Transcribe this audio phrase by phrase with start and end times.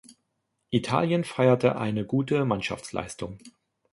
[0.71, 3.37] Italien feierte eine gute Mannschaftsleistung.